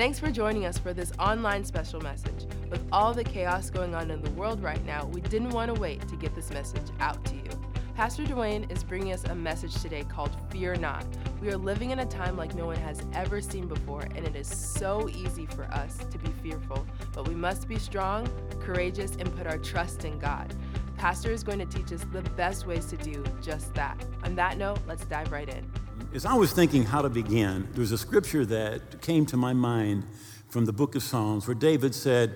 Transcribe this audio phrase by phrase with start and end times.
[0.00, 2.46] Thanks for joining us for this online special message.
[2.70, 5.78] With all the chaos going on in the world right now, we didn't want to
[5.78, 7.50] wait to get this message out to you.
[7.94, 11.04] Pastor Duane is bringing us a message today called Fear Not.
[11.42, 14.34] We are living in a time like no one has ever seen before, and it
[14.34, 16.86] is so easy for us to be fearful.
[17.12, 18.26] But we must be strong,
[18.58, 20.54] courageous, and put our trust in God.
[20.96, 24.02] Pastor is going to teach us the best ways to do just that.
[24.24, 25.70] On that note, let's dive right in.
[26.12, 29.52] As I was thinking how to begin, there was a scripture that came to my
[29.52, 30.04] mind
[30.48, 32.34] from the book of Psalms where David said,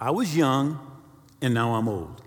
[0.00, 0.80] I was young
[1.42, 2.22] and now I'm old.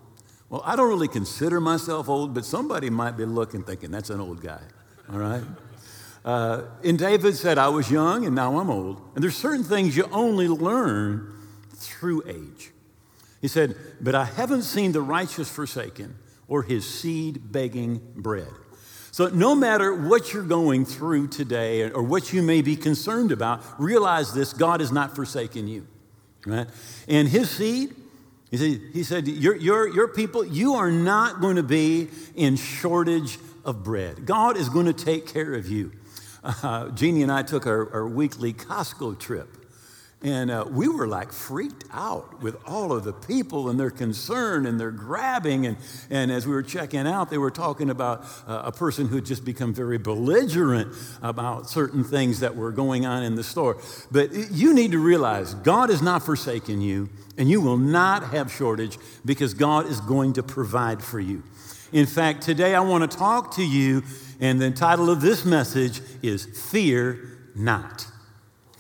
[0.52, 4.20] Well, I don't really consider myself old, but somebody might be looking thinking, that's an
[4.20, 4.62] old guy,
[5.12, 5.42] all right?
[6.24, 9.02] Uh, and David said, I was young and now I'm old.
[9.16, 11.34] And there's certain things you only learn
[11.76, 12.70] through age.
[13.42, 18.54] He said, But I haven't seen the righteous forsaken or his seed begging bread.
[19.14, 23.62] So, no matter what you're going through today or what you may be concerned about,
[23.78, 25.86] realize this God has not forsaken you.
[26.48, 26.66] Right?
[27.08, 27.94] And his seed,
[28.50, 32.56] he said, he said your, your, your people, you are not going to be in
[32.56, 34.26] shortage of bread.
[34.26, 35.92] God is going to take care of you.
[36.44, 39.63] Uh, Jeannie and I took our, our weekly Costco trip.
[40.24, 44.66] And uh, we were like freaked out with all of the people and their concern
[44.66, 45.66] and their grabbing.
[45.66, 45.76] And,
[46.10, 49.26] and as we were checking out, they were talking about uh, a person who had
[49.26, 53.78] just become very belligerent about certain things that were going on in the store.
[54.12, 58.50] But you need to realize God has not forsaken you, and you will not have
[58.50, 61.44] shortage because God is going to provide for you.
[61.92, 64.04] In fact, today I want to talk to you,
[64.40, 67.20] and the title of this message is Fear
[67.56, 68.08] Not.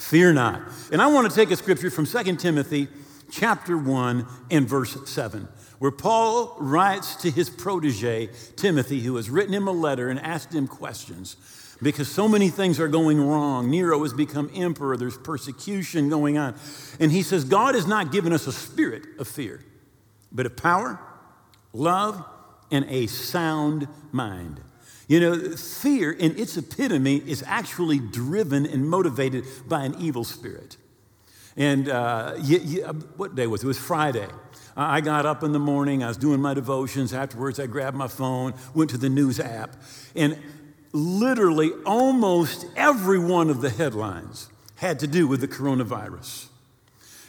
[0.09, 0.62] Fear not.
[0.92, 2.90] And I want to take a scripture from 2 Timothy
[3.32, 5.48] chapter 1 and verse 7,
[5.80, 10.54] where Paul writes to his protege, Timothy, who has written him a letter and asked
[10.54, 11.38] him questions
[11.82, 13.72] because so many things are going wrong.
[13.72, 16.56] Nero has become emperor, there's persecution going on.
[17.00, 19.61] And he says, God has not given us a spirit of fear,
[20.33, 21.00] but of power,
[21.72, 22.23] love,
[22.72, 24.60] and a sound mind.
[25.14, 30.76] You know, fear in its epitome is actually driven and motivated by an evil spirit.
[31.56, 32.84] And uh, you, you,
[33.16, 33.66] what day was it?
[33.66, 34.26] It was Friday.
[34.76, 37.14] I got up in the morning, I was doing my devotions.
[37.14, 39.76] Afterwards, I grabbed my phone, went to the news app,
[40.16, 40.36] and
[40.94, 46.48] literally almost every one of the headlines had to do with the coronavirus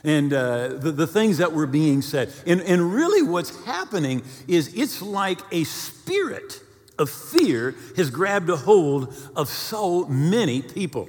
[0.03, 2.33] and uh, the, the things that were being said.
[2.47, 6.63] And, and really, what's happening is it's like a spirit
[6.99, 11.09] of fear has grabbed a hold of so many people.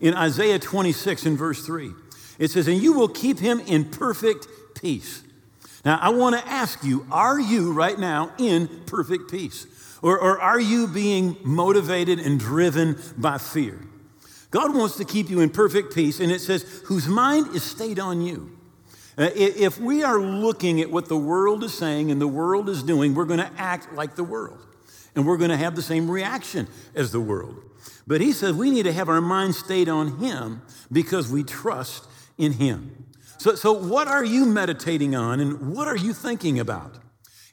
[0.00, 1.92] In Isaiah 26 and verse 3,
[2.38, 4.46] it says, And you will keep him in perfect
[4.80, 5.22] peace.
[5.84, 9.66] Now, I want to ask you, are you right now in perfect peace?
[10.02, 13.80] Or, or are you being motivated and driven by fear?
[14.50, 17.98] God wants to keep you in perfect peace, and it says, whose mind is stayed
[17.98, 18.52] on you.
[19.18, 22.82] Uh, if we are looking at what the world is saying and the world is
[22.82, 24.65] doing, we're going to act like the world
[25.16, 27.56] and we're going to have the same reaction as the world.
[28.06, 30.62] But he says we need to have our mind stayed on him
[30.92, 32.06] because we trust
[32.38, 33.06] in him.
[33.38, 36.98] So, so what are you meditating on and what are you thinking about?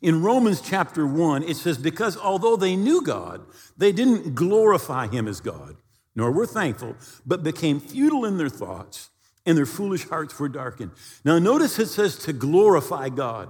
[0.02, 3.46] In Romans chapter 1, it says, Because although they knew God,
[3.78, 5.78] they didn't glorify him as God,
[6.14, 6.96] nor were thankful,
[7.26, 9.10] but became futile in their thoughts,
[9.46, 10.92] and their foolish hearts were darkened.
[11.24, 13.50] Now, notice it says to glorify God.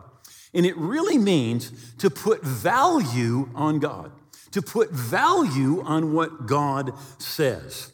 [0.54, 4.12] And it really means to put value on God,
[4.52, 7.92] to put value on what God says.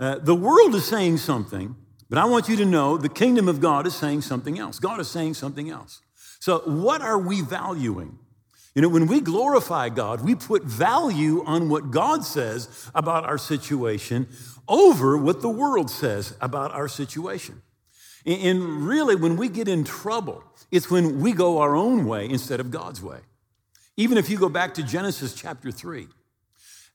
[0.00, 1.76] Uh, the world is saying something,
[2.08, 4.78] but I want you to know the kingdom of God is saying something else.
[4.78, 6.00] God is saying something else.
[6.40, 8.18] So, what are we valuing?
[8.74, 13.36] You know, when we glorify God, we put value on what God says about our
[13.36, 14.28] situation
[14.66, 17.60] over what the world says about our situation.
[18.24, 20.42] And really, when we get in trouble,
[20.72, 23.18] it's when we go our own way instead of God's way.
[23.96, 26.08] Even if you go back to Genesis chapter 3,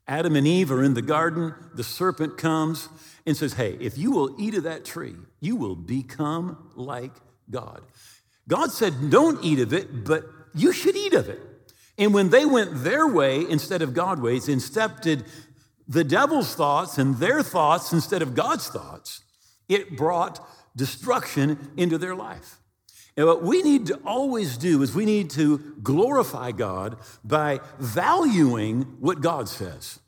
[0.08, 2.90] Adam and Eve are in the garden, the serpent comes
[3.26, 7.12] and says, Hey, if you will eat of that tree, you will become like
[7.52, 7.82] God.
[8.48, 10.26] God said, Don't eat of it, but
[10.56, 11.40] you should eat of it.
[12.00, 15.26] And when they went their way instead of God's ways and accepted
[15.88, 19.22] the devil's thoughts and their thoughts instead of God's thoughts,
[19.70, 20.46] it brought
[20.76, 22.60] destruction into their life.
[23.18, 28.84] And what we need to always do is we need to glorify God by valuing
[29.00, 30.00] what God says.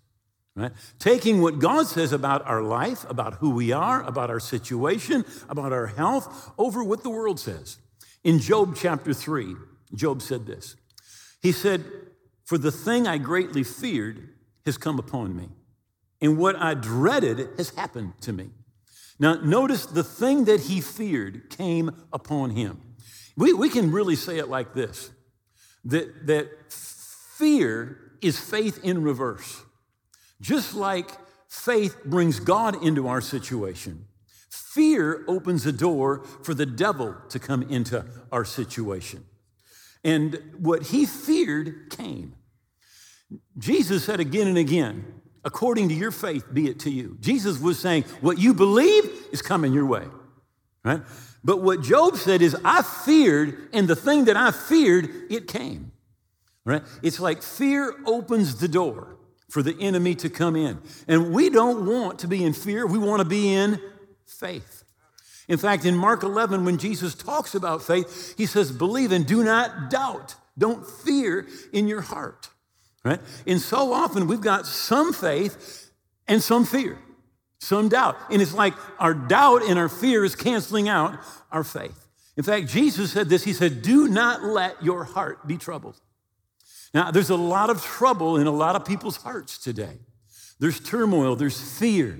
[0.55, 0.71] Right?
[0.99, 5.73] Taking what God says about our life, about who we are, about our situation, about
[5.73, 7.79] our health, over what the world says.
[8.23, 9.55] In Job chapter 3,
[9.95, 10.75] Job said this
[11.41, 11.83] He said,
[12.43, 14.29] For the thing I greatly feared
[14.65, 15.49] has come upon me,
[16.21, 18.49] and what I dreaded has happened to me.
[19.17, 22.81] Now, notice the thing that he feared came upon him.
[23.39, 25.11] We, we can really say it like this
[25.85, 29.61] that, that fear is faith in reverse.
[30.41, 31.09] Just like
[31.47, 34.05] faith brings God into our situation,
[34.49, 39.23] fear opens a door for the devil to come into our situation.
[40.03, 42.35] And what he feared came.
[43.57, 47.15] Jesus said again and again, according to your faith, be it to you.
[47.21, 50.03] Jesus was saying, what you believe is coming your way,
[50.83, 51.01] right?
[51.43, 55.91] But what Job said is, I feared, and the thing that I feared, it came,
[56.65, 56.83] right?
[57.01, 59.17] It's like fear opens the door
[59.49, 60.79] for the enemy to come in.
[61.07, 63.81] And we don't want to be in fear, we want to be in
[64.25, 64.83] faith.
[65.47, 69.43] In fact, in Mark 11, when Jesus talks about faith, he says, Believe and do
[69.43, 70.35] not doubt.
[70.57, 72.49] Don't fear in your heart.
[73.03, 73.19] Right?
[73.47, 75.91] And so often we've got some faith
[76.27, 76.99] and some fear,
[77.59, 78.17] some doubt.
[78.31, 81.19] And it's like our doubt and our fear is canceling out
[81.51, 82.07] our faith.
[82.37, 85.99] In fact, Jesus said this He said, Do not let your heart be troubled.
[86.93, 89.99] Now, there's a lot of trouble in a lot of people's hearts today.
[90.59, 92.19] There's turmoil, there's fear,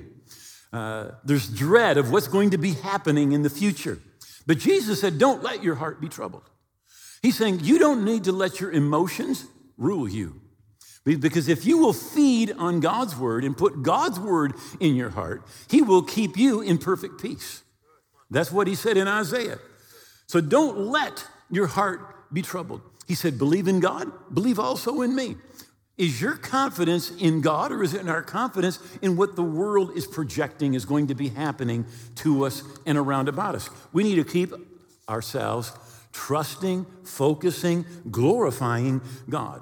[0.71, 3.97] uh, there's dread of what's going to be happening in the future.
[4.45, 6.49] But Jesus said, Don't let your heart be troubled.
[7.21, 9.45] He's saying, You don't need to let your emotions
[9.77, 10.41] rule you.
[11.15, 15.43] Because if you will feed on God's word and put God's word in your heart,
[15.69, 17.63] He will keep you in perfect peace.
[18.29, 19.59] That's what He said in Isaiah.
[20.27, 22.81] So don't let your heart be troubled.
[23.07, 25.35] He said, Believe in God, believe also in me.
[25.97, 29.97] Is your confidence in God or is it in our confidence in what the world
[29.97, 31.85] is projecting is going to be happening
[32.15, 33.69] to us and around about us?
[33.91, 34.53] We need to keep
[35.09, 35.73] ourselves
[36.13, 39.61] trusting, focusing, glorifying God.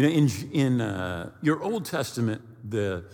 [0.00, 3.04] You know, in, in uh, your Old Testament, the,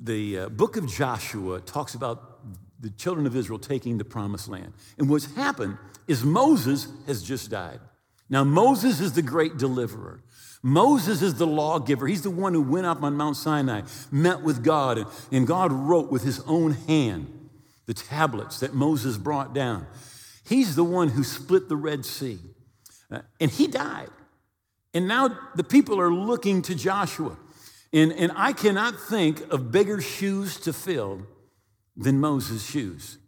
[0.00, 2.38] the uh, book of Joshua talks about
[2.80, 4.72] the children of Israel taking the promised land.
[4.96, 5.76] And what's happened
[6.08, 7.80] is Moses has just died.
[8.30, 10.22] Now, Moses is the great deliverer.
[10.62, 12.06] Moses is the lawgiver.
[12.06, 15.70] He's the one who went up on Mount Sinai, met with God, and, and God
[15.70, 17.50] wrote with his own hand
[17.84, 19.86] the tablets that Moses brought down.
[20.46, 22.38] He's the one who split the Red Sea.
[23.10, 24.08] Uh, and he died.
[24.96, 27.36] And now the people are looking to Joshua.
[27.92, 31.26] And, and I cannot think of bigger shoes to fill
[31.94, 33.18] than Moses' shoes.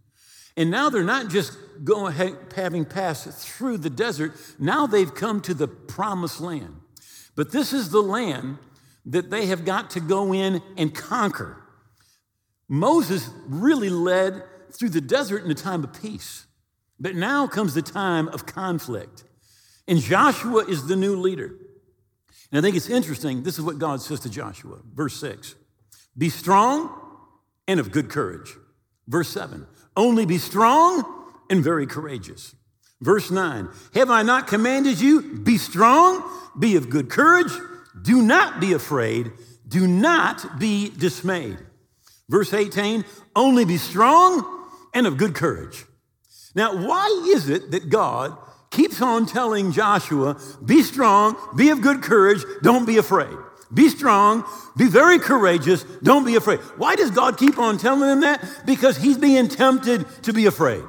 [0.56, 2.15] And now they're not just going,
[2.56, 6.75] having passed through the desert, now they've come to the promised land.
[7.37, 8.56] But this is the land
[9.05, 11.62] that they have got to go in and conquer.
[12.67, 14.43] Moses really led
[14.73, 16.47] through the desert in a time of peace.
[16.99, 19.25] But now comes the time of conflict.
[19.88, 21.50] And Joshua is the new leader.
[22.52, 23.43] And I think it's interesting.
[23.43, 25.55] This is what God says to Joshua, verse 6
[26.17, 26.94] Be strong
[27.67, 28.55] and of good courage.
[29.08, 32.55] Verse 7 Only be strong and very courageous.
[33.00, 35.23] Verse 9 Have I not commanded you?
[35.38, 36.23] Be strong,
[36.58, 37.52] be of good courage,
[38.02, 39.32] do not be afraid,
[39.67, 41.58] do not be dismayed.
[42.29, 43.05] Verse 18
[43.35, 45.85] Only be strong and of good courage.
[46.55, 48.37] Now, why is it that God
[48.70, 53.37] keeps on telling Joshua, Be strong, be of good courage, don't be afraid?
[53.73, 54.45] Be strong,
[54.76, 56.61] be very courageous, don't be afraid.
[56.76, 58.62] Why does God keep on telling him that?
[58.64, 60.83] Because he's being tempted to be afraid.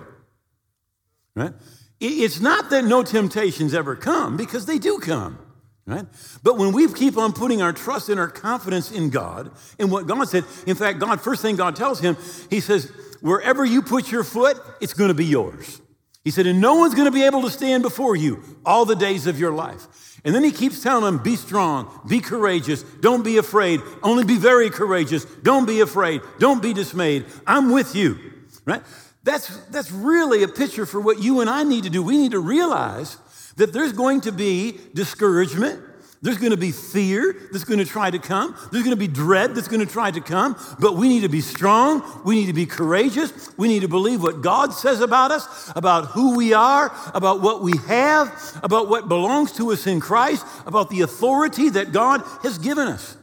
[1.35, 1.53] Right?
[1.99, 5.37] It's not that no temptations ever come, because they do come.
[5.85, 6.05] Right?
[6.43, 10.07] But when we keep on putting our trust and our confidence in God, in what
[10.07, 12.15] God said, in fact, God, first thing God tells him,
[12.49, 15.81] He says, wherever you put your foot, it's going to be yours.
[16.23, 18.95] He said, and no one's going to be able to stand before you all the
[18.95, 20.19] days of your life.
[20.25, 24.37] And then he keeps telling them, be strong, be courageous, don't be afraid, only be
[24.37, 27.25] very courageous, don't be afraid, don't be dismayed.
[27.47, 28.19] I'm with you,
[28.65, 28.83] right?
[29.23, 32.03] That's, that's really a picture for what you and I need to do.
[32.03, 33.17] We need to realize
[33.55, 35.81] that there's going to be discouragement,
[36.21, 38.53] there's going to be fear that's going to try to come.
[38.71, 40.57] There's going to be dread that's going to try to come.
[40.77, 42.03] But we need to be strong.
[42.25, 43.51] We need to be courageous.
[43.57, 47.61] We need to believe what God says about us, about who we are, about what
[47.61, 52.57] we have, about what belongs to us in Christ, about the authority that God has
[52.57, 53.15] given us.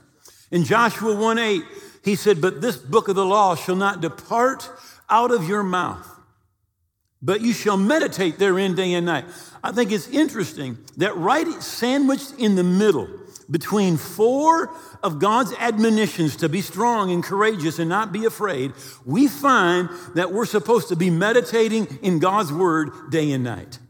[0.51, 1.63] In Joshua 1 8,
[2.03, 4.71] he said, But this book of the law shall not depart
[5.11, 6.16] out of your mouth
[7.27, 9.25] but you shall meditate therein day and night.
[9.63, 13.09] I think it's interesting that right sandwiched in the middle
[13.51, 19.27] between four of God's admonitions to be strong and courageous and not be afraid, we
[19.27, 23.81] find that we're supposed to be meditating in God's word day and night.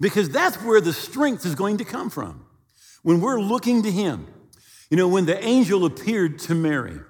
[0.00, 2.44] Because that's where the strength is going to come from.
[3.02, 4.28] When we're looking to Him.
[4.88, 7.00] You know, when the angel appeared to Mary,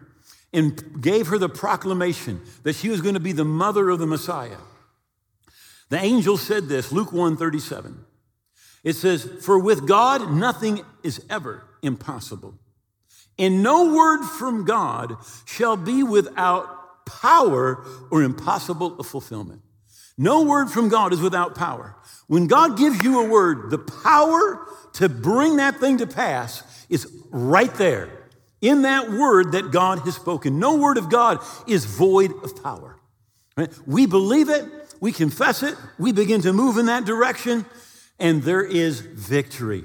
[0.52, 4.06] and gave her the proclamation that she was going to be the mother of the
[4.06, 4.56] Messiah.
[5.88, 8.04] The angel said this, Luke 1:37.
[8.84, 12.54] It says, "For with God nothing is ever impossible."
[13.38, 19.62] And no word from God shall be without power or impossible of fulfillment.
[20.16, 21.94] No word from God is without power.
[22.26, 27.06] When God gives you a word, the power to bring that thing to pass is
[27.30, 28.10] right there
[28.60, 30.58] in that word that God has spoken.
[30.58, 32.96] No word of God is void of power.
[33.56, 33.72] Right?
[33.86, 34.64] We believe it,
[35.00, 37.66] we confess it, we begin to move in that direction,
[38.18, 39.84] and there is victory.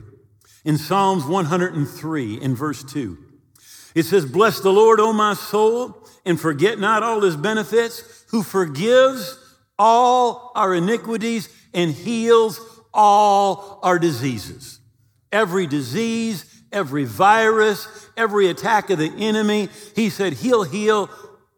[0.66, 3.18] In Psalms 103, in verse 2,
[3.96, 8.44] it says, Bless the Lord, O my soul, and forget not all his benefits, who
[8.44, 9.38] forgives
[9.78, 12.60] all our iniquities and heals
[12.94, 14.80] all our diseases.
[15.32, 21.10] Every disease, every virus, every attack of the enemy, he said he'll heal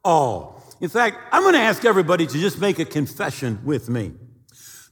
[0.03, 0.54] all.
[0.85, 4.13] In fact, I'm going to ask everybody to just make a confession with me.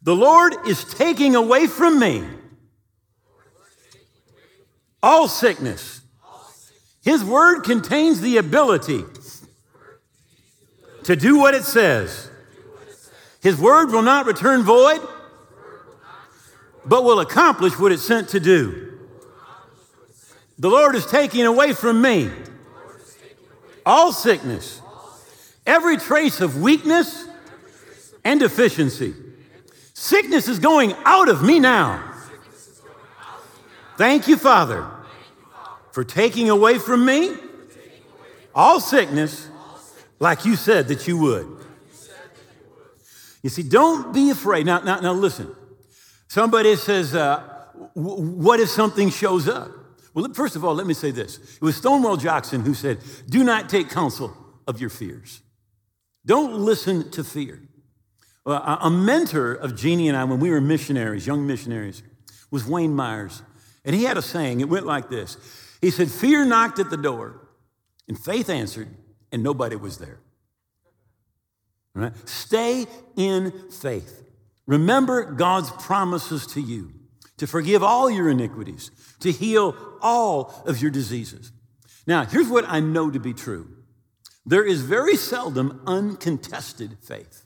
[0.01, 2.25] The Lord is taking away from me
[5.03, 6.01] all sickness
[7.03, 9.03] his word contains the ability
[11.03, 12.29] to do what it says.
[13.41, 15.01] His word will not return void,
[16.85, 18.97] but will accomplish what it's sent to do.
[20.57, 22.31] The Lord is taking away from me
[23.85, 24.81] all sickness,
[25.65, 27.27] every trace of weakness
[28.23, 29.13] and deficiency.
[29.93, 32.11] Sickness is going out of me now.
[33.97, 34.89] Thank you, Father
[35.93, 37.35] for taking away from me
[38.55, 39.47] all sickness
[40.19, 41.47] like you said that you would.
[43.43, 44.65] You see, don't be afraid.
[44.65, 45.55] Now, now, now listen.
[46.27, 47.41] Somebody says, uh,
[47.93, 49.69] What if something shows up?
[50.15, 51.37] Well, first of all, let me say this.
[51.37, 54.35] It was Stonewall Jackson who said, Do not take counsel
[54.67, 55.41] of your fears.
[56.25, 57.61] Don't listen to fear.
[58.45, 62.03] A mentor of Jeannie and I, when we were missionaries, young missionaries,
[62.51, 63.41] was Wayne Myers.
[63.85, 65.37] And he had a saying, it went like this
[65.83, 67.45] he said, Fear knocked at the door,
[68.07, 68.87] and faith answered,
[69.33, 70.19] and nobody was there.
[72.23, 72.85] Stay
[73.17, 74.23] in faith.
[74.65, 76.93] Remember God's promises to you
[77.35, 81.51] to forgive all your iniquities, to heal all of your diseases.
[82.07, 83.67] Now, here's what I know to be true
[84.45, 87.45] there is very seldom uncontested faith.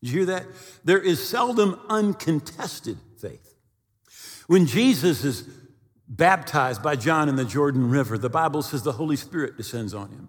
[0.00, 0.46] Did you hear that?
[0.84, 3.54] There is seldom uncontested faith.
[4.46, 5.48] When Jesus is
[6.06, 10.10] baptized by John in the Jordan River, the Bible says the Holy Spirit descends on
[10.10, 10.28] him.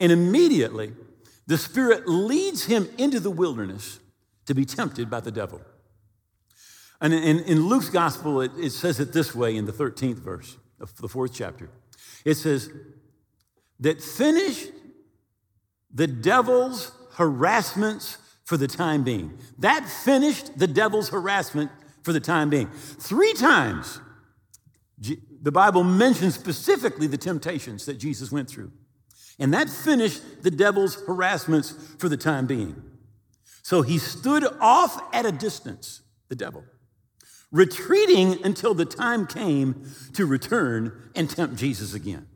[0.00, 0.92] And immediately,
[1.46, 4.00] the Spirit leads him into the wilderness
[4.46, 5.60] to be tempted by the devil.
[7.00, 10.56] And in, in Luke's gospel, it, it says it this way in the 13th verse
[10.80, 11.70] of the fourth chapter.
[12.24, 12.70] It says,
[13.82, 14.70] that finished
[15.92, 19.38] the devil's harassments for the time being.
[19.58, 21.70] That finished the devil's harassment
[22.02, 22.68] for the time being.
[22.70, 24.00] Three times
[24.98, 28.70] the Bible mentions specifically the temptations that Jesus went through.
[29.38, 32.80] And that finished the devil's harassments for the time being.
[33.62, 36.64] So he stood off at a distance, the devil,
[37.50, 42.28] retreating until the time came to return and tempt Jesus again.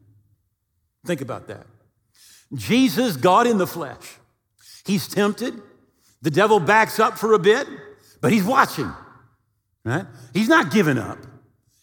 [1.07, 1.67] Think about that.
[2.55, 4.17] Jesus, God in the flesh,
[4.85, 5.55] he's tempted.
[6.23, 7.69] The devil backs up for a bit,
[8.21, 8.91] but he's watching,
[9.85, 10.07] right?
[10.33, 11.19] He's not giving up.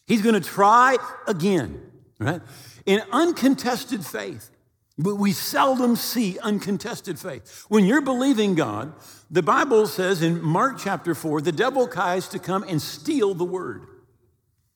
[0.06, 1.82] He's going to try again,
[2.20, 2.42] right?
[2.86, 4.50] In uncontested faith,
[4.98, 7.66] but we seldom see uncontested faith.
[7.70, 8.94] When you're believing God,
[9.32, 13.46] the Bible says in Mark chapter 4, the devil tries to come and steal the
[13.46, 13.88] word.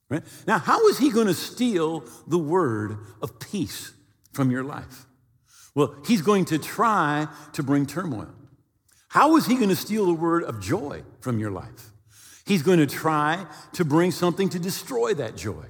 [0.09, 0.23] Right?
[0.45, 3.91] Now, how is he going to steal the word of peace
[4.37, 5.07] from your life?
[5.73, 8.29] Well, he's going to try to bring turmoil.
[9.09, 11.91] How is he going to steal the word of joy from your life?
[12.45, 15.65] He's going to try to bring something to destroy that joy.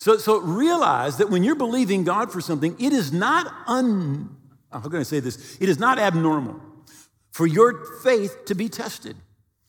[0.00, 4.36] So, so realize that when you're believing God for something, it is not un,
[4.72, 5.56] how can I say this?
[5.60, 6.60] It is not abnormal
[7.30, 9.16] for your faith to be tested,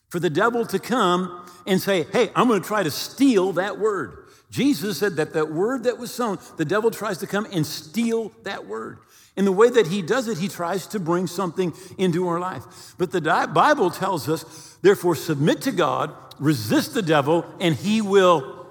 [0.10, 3.78] for the devil to come and say, hey, I'm going to try to steal that
[3.78, 4.25] word.
[4.56, 8.32] Jesus said that that word that was sown, the devil tries to come and steal
[8.44, 9.00] that word.
[9.36, 12.96] In the way that he does it, he tries to bring something into our life.
[12.98, 13.20] But the
[13.54, 18.66] Bible tells us, therefore, submit to God, resist the devil, and he will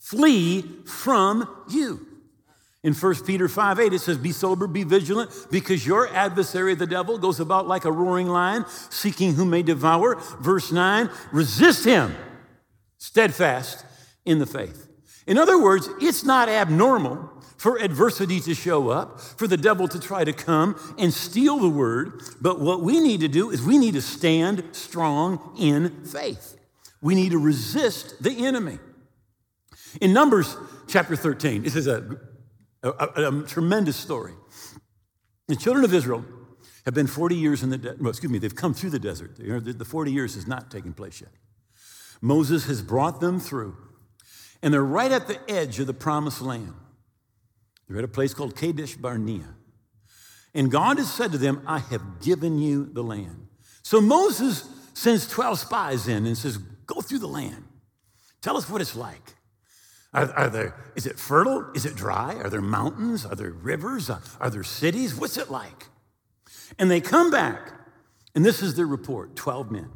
[0.00, 2.04] flee from you.
[2.82, 6.88] In 1 Peter 5 8, it says, Be sober, be vigilant, because your adversary, the
[6.88, 10.16] devil, goes about like a roaring lion, seeking whom may devour.
[10.40, 12.16] Verse 9, resist him,
[12.98, 13.84] steadfast
[14.24, 14.89] in the faith.
[15.26, 20.00] In other words, it's not abnormal for adversity to show up, for the devil to
[20.00, 22.22] try to come and steal the word.
[22.40, 26.56] But what we need to do is we need to stand strong in faith.
[27.02, 28.78] We need to resist the enemy.
[30.00, 30.56] In Numbers
[30.88, 32.18] chapter 13, this is a,
[32.82, 34.32] a, a, a tremendous story.
[35.48, 36.24] The children of Israel
[36.84, 38.00] have been 40 years in the desert.
[38.00, 39.36] Well, excuse me, they've come through the desert.
[39.36, 41.30] The 40 years has not taken place yet.
[42.22, 43.76] Moses has brought them through,
[44.62, 46.74] and they're right at the edge of the promised land.
[47.88, 49.54] They're at a place called Kadesh Barnea.
[50.54, 53.48] And God has said to them, I have given you the land.
[53.82, 57.64] So Moses sends 12 spies in and says, Go through the land.
[58.42, 59.34] Tell us what it's like.
[60.12, 61.70] Are, are there, is it fertile?
[61.74, 62.34] Is it dry?
[62.34, 63.24] Are there mountains?
[63.24, 64.10] Are there rivers?
[64.10, 65.14] Are there cities?
[65.14, 65.86] What's it like?
[66.78, 67.72] And they come back,
[68.34, 69.88] and this is their report 12 men.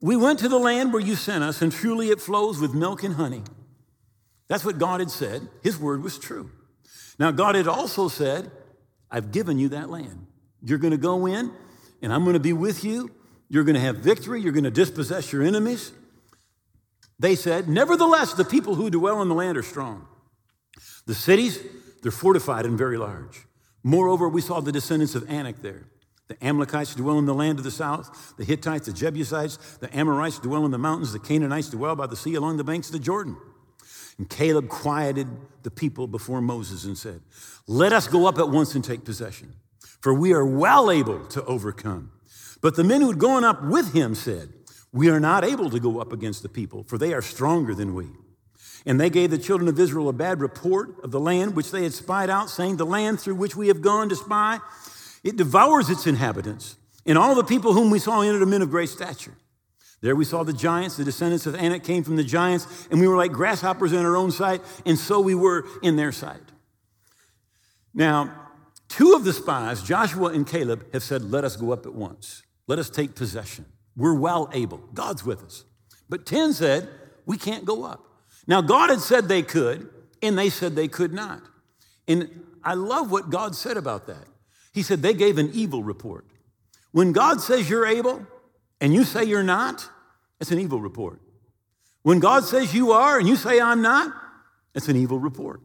[0.00, 3.02] We went to the land where you sent us, and truly it flows with milk
[3.02, 3.42] and honey.
[4.48, 5.48] That's what God had said.
[5.62, 6.50] His word was true.
[7.18, 8.50] Now, God had also said,
[9.10, 10.26] I've given you that land.
[10.62, 11.50] You're going to go in,
[12.02, 13.10] and I'm going to be with you.
[13.48, 14.40] You're going to have victory.
[14.40, 15.92] You're going to dispossess your enemies.
[17.18, 20.06] They said, Nevertheless, the people who dwell in the land are strong.
[21.06, 21.60] The cities,
[22.02, 23.46] they're fortified and very large.
[23.82, 25.86] Moreover, we saw the descendants of Anak there.
[26.28, 30.40] The Amalekites dwell in the land of the south, the Hittites, the Jebusites, the Amorites
[30.40, 32.98] dwell in the mountains, the Canaanites dwell by the sea along the banks of the
[32.98, 33.36] Jordan.
[34.18, 35.28] And Caleb quieted
[35.62, 37.20] the people before Moses and said,
[37.66, 39.54] Let us go up at once and take possession,
[40.00, 42.10] for we are well able to overcome.
[42.60, 44.52] But the men who had gone up with him said,
[44.92, 47.94] We are not able to go up against the people, for they are stronger than
[47.94, 48.08] we.
[48.86, 51.82] And they gave the children of Israel a bad report of the land which they
[51.82, 54.60] had spied out, saying, The land through which we have gone to spy,
[55.22, 56.76] it devours its inhabitants.
[57.04, 59.34] And all the people whom we saw it are men of great stature.
[60.00, 63.08] There we saw the giants, the descendants of Anak came from the giants, and we
[63.08, 66.42] were like grasshoppers in our own sight, and so we were in their sight.
[67.94, 68.50] Now,
[68.88, 72.42] two of the spies, Joshua and Caleb, have said, Let us go up at once.
[72.66, 73.64] Let us take possession.
[73.96, 74.78] We're well able.
[74.92, 75.64] God's with us.
[76.08, 76.88] But 10 said,
[77.24, 78.04] We can't go up.
[78.46, 79.88] Now, God had said they could,
[80.22, 81.42] and they said they could not.
[82.06, 84.28] And I love what God said about that.
[84.76, 86.26] He said they gave an evil report.
[86.92, 88.26] When God says you're able,
[88.78, 89.88] and you say you're not,
[90.38, 91.18] it's an evil report.
[92.02, 94.12] When God says you are and you say I'm not,
[94.74, 95.62] it's an evil report.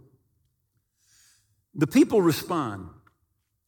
[1.76, 2.88] The people respond.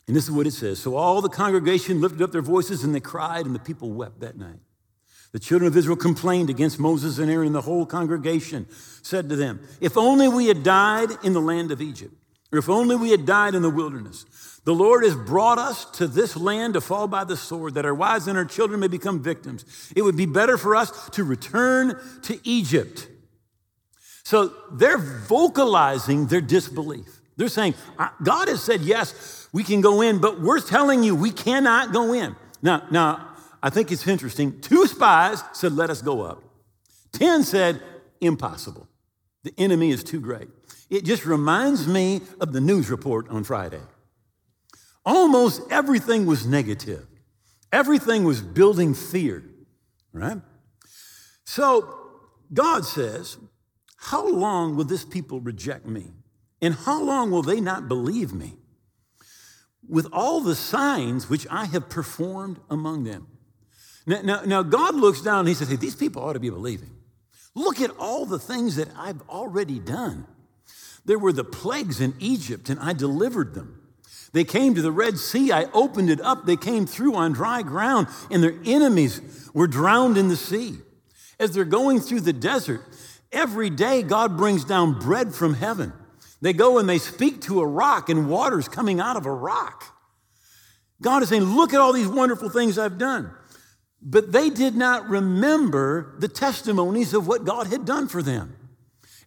[0.08, 0.80] And this is what it says.
[0.80, 4.22] So all the congregation lifted up their voices and they cried, and the people wept
[4.22, 4.62] that night.
[5.34, 7.48] The children of Israel complained against Moses and Aaron.
[7.48, 8.66] and The whole congregation
[9.02, 12.14] said to them, If only we had died in the land of Egypt,
[12.54, 14.26] or if only we had died in the wilderness.
[14.66, 17.94] The Lord has brought us to this land to fall by the sword, that our
[17.94, 19.66] wives and our children may become victims.
[19.96, 23.08] It would be better for us to return to Egypt.
[24.24, 27.20] So they're vocalizing their disbelief.
[27.36, 27.74] They're saying,
[28.24, 32.14] God has said, yes, we can go in, but we're telling you we cannot go
[32.14, 32.36] in.
[32.62, 33.28] Now, now,
[33.62, 34.62] I think it's interesting.
[34.62, 36.42] Two spies said, let us go up.
[37.12, 37.82] Ten said,
[38.22, 38.88] impossible.
[39.44, 40.48] The enemy is too great.
[40.90, 43.82] It just reminds me of the news report on Friday.
[45.06, 47.06] Almost everything was negative.
[47.72, 49.44] Everything was building fear,
[50.12, 50.40] right?
[51.44, 51.98] So
[52.54, 53.38] God says,
[53.98, 56.12] How long will this people reject me?
[56.62, 58.54] And how long will they not believe me?
[59.88, 63.28] With all the signs which I have performed among them.
[64.06, 66.50] Now, now, now God looks down and he says, Hey, these people ought to be
[66.50, 66.92] believing.
[67.56, 70.26] Look at all the things that I've already done.
[71.06, 73.83] There were the plagues in Egypt, and I delivered them.
[74.34, 75.52] They came to the Red Sea.
[75.52, 76.46] I opened it up.
[76.46, 80.78] They came through on dry ground, and their enemies were drowned in the sea.
[81.40, 82.82] As they're going through the desert,
[83.32, 85.94] every day God brings down bread from heaven.
[86.42, 89.84] They go and they speak to a rock, and water's coming out of a rock.
[91.00, 93.32] God is saying, Look at all these wonderful things I've done.
[94.02, 98.56] But they did not remember the testimonies of what God had done for them.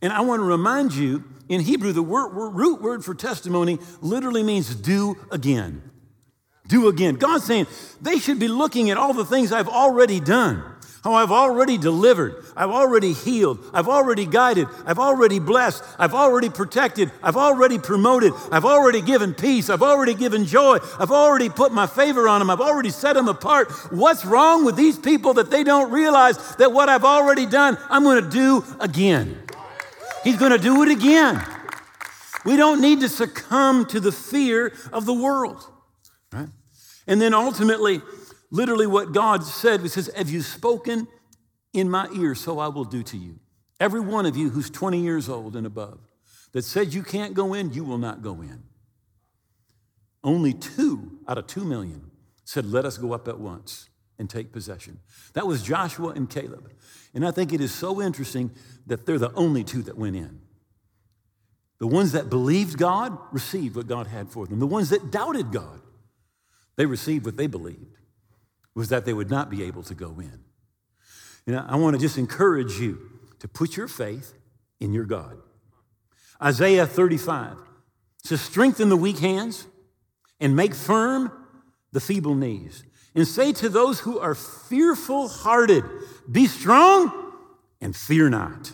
[0.03, 4.43] And I want to remind you in Hebrew, the word, root word for testimony literally
[4.43, 5.83] means do again.
[6.67, 7.15] Do again.
[7.15, 7.67] God's saying
[8.01, 10.65] they should be looking at all the things I've already done,
[11.05, 16.51] how I've already delivered, I've already healed, I've already guided, I've already blessed, I've already
[16.51, 21.73] protected, I've already promoted, I've already given peace, I've already given joy, I've already put
[21.73, 23.71] my favor on them, I've already set them apart.
[23.93, 28.03] What's wrong with these people that they don't realize that what I've already done, I'm
[28.03, 29.46] going to do again?
[30.27, 31.41] He's going to do it again.
[32.45, 35.65] We don't need to succumb to the fear of the world.
[36.33, 36.49] Right?
[37.07, 38.03] And then ultimately,
[38.51, 41.07] literally what God said, He says, Have you spoken
[41.73, 43.39] in my ear, so I will do to you.
[43.79, 46.01] Every one of you who's 20 years old and above,
[46.51, 48.65] that said you can't go in, you will not go in.
[50.25, 52.11] Only two out of two million
[52.45, 54.99] said, Let us go up at once and take possession.
[55.35, 56.73] That was Joshua and Caleb.
[57.15, 58.51] And I think it is so interesting
[58.87, 60.41] that they're the only two that went in.
[61.79, 64.59] The ones that believed God received what God had for them.
[64.59, 65.81] The ones that doubted God,
[66.77, 67.99] they received what they believed
[68.75, 70.41] was that they would not be able to go in.
[71.47, 72.99] You know, I want to just encourage you
[73.41, 74.35] to put your faith
[74.81, 75.39] in your God.
[76.43, 77.57] Isaiah 35
[78.23, 79.67] says, Strengthen the weak hands
[80.41, 81.33] and make firm
[81.93, 82.85] the feeble knees.
[83.15, 85.85] And say to those who are fearful hearted,
[86.31, 87.26] Be strong
[87.87, 88.73] and fear not.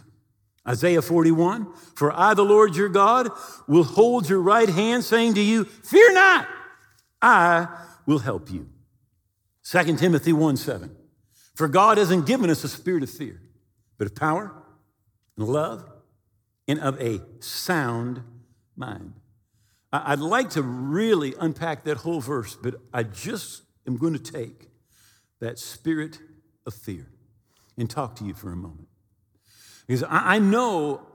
[0.67, 3.29] Isaiah 41 For I, the Lord your God,
[3.69, 6.49] will hold your right hand, saying to you, Fear not,
[7.21, 7.69] I
[8.07, 8.71] will help you.
[9.65, 10.97] 2 Timothy 1 7
[11.55, 13.39] For God hasn't given us a spirit of fear,
[13.99, 14.51] but of power
[15.37, 15.85] and love
[16.67, 18.23] and of a sound
[18.77, 19.13] mind.
[19.93, 24.71] I'd like to really unpack that whole verse, but I just am going to take
[25.41, 26.19] that spirit
[26.65, 27.11] of fear
[27.77, 28.89] and talk to you for a moment.
[29.87, 31.07] Because I know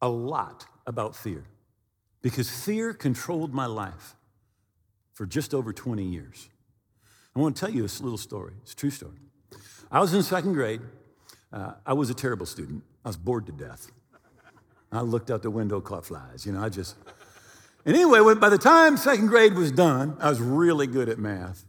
[0.00, 1.44] a lot about fear,
[2.22, 4.16] because fear controlled my life
[5.12, 6.48] for just over 20 years.
[7.34, 8.54] I want to tell you this little story.
[8.62, 9.18] It's a true story.
[9.90, 10.80] I was in second grade.
[11.52, 12.82] Uh, I was a terrible student.
[13.04, 13.90] I was bored to death.
[14.90, 16.46] I looked out the window, caught flies.
[16.46, 16.96] You know, I just.
[17.84, 21.64] And anyway, by the time second grade was done, I was really good at math,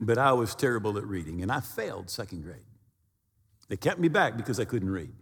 [0.00, 2.64] but I was terrible at reading, and I failed second grade.
[3.68, 5.12] They kept me back because I couldn't read.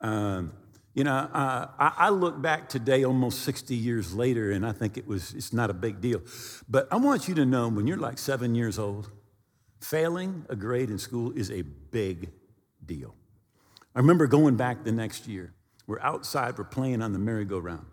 [0.00, 0.52] Um,
[0.94, 5.06] you know, I, I, look back today, almost 60 years later, and I think it
[5.06, 6.22] was, it's not a big deal.
[6.68, 9.10] But I want you to know when you're like seven years old,
[9.80, 12.30] failing a grade in school is a big
[12.84, 13.14] deal.
[13.94, 15.52] I remember going back the next year.
[15.86, 17.86] We're outside, we're playing on the merry-go-round.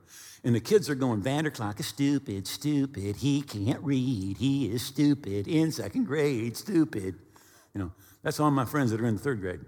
[0.44, 3.18] And the kids are going, Vander Klok is stupid, stupid.
[3.18, 4.38] He can't read.
[4.38, 7.16] He is stupid in second grade, stupid.
[7.74, 7.92] You know,
[8.24, 9.60] that's all my friends that are in third grade.